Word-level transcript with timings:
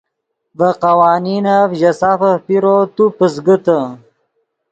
ڤے 0.57 0.69
قوانینف 0.83 1.69
ژے 1.79 1.91
سافف 1.99 2.35
پیرو 2.45 2.77
تو 2.95 3.03
پزگیتے 3.17 3.79